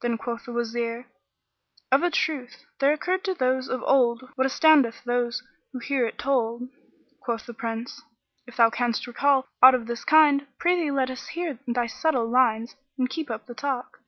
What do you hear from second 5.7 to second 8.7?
who hear it told." Quoth the Prince, "If thou